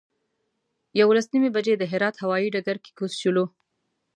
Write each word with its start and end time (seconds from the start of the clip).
یولس 0.99 1.27
نیمې 1.33 1.49
بجې 1.55 1.73
د 1.77 1.83
هرات 1.91 2.15
هوایي 2.23 2.47
ډګر 2.53 2.77
کې 2.83 2.91
کوز 2.97 3.11
شولو. 3.21 3.45